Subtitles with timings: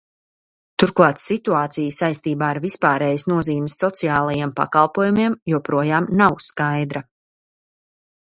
[0.83, 7.05] Turklāt situācija saistībā ar vispārējas nozīmes sociālajiem pakalpojumiem joprojām nav skaidra.